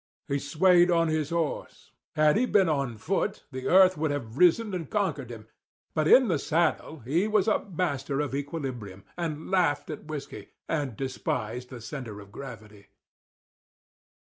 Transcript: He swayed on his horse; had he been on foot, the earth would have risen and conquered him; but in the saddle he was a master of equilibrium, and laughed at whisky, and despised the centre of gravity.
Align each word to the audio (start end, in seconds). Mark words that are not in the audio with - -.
He 0.27 0.39
swayed 0.39 0.89
on 0.89 1.09
his 1.09 1.29
horse; 1.29 1.91
had 2.15 2.35
he 2.35 2.47
been 2.47 2.67
on 2.67 2.97
foot, 2.97 3.43
the 3.51 3.67
earth 3.67 3.99
would 3.99 4.09
have 4.09 4.35
risen 4.35 4.73
and 4.73 4.89
conquered 4.89 5.29
him; 5.29 5.45
but 5.93 6.07
in 6.07 6.27
the 6.27 6.39
saddle 6.39 7.01
he 7.01 7.27
was 7.27 7.47
a 7.47 7.63
master 7.65 8.19
of 8.19 8.33
equilibrium, 8.33 9.03
and 9.15 9.51
laughed 9.51 9.91
at 9.91 10.05
whisky, 10.05 10.49
and 10.67 10.97
despised 10.97 11.69
the 11.69 11.79
centre 11.81 12.19
of 12.19 12.31
gravity. 12.31 12.87